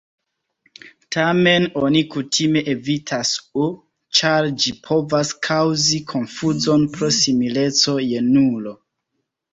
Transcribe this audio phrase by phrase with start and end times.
[1.15, 3.33] Tamen oni kutime evitas
[3.65, 3.69] "o"
[4.21, 8.79] ĉar ĝi povas kaŭzi konfuzon pro simileco je nulo.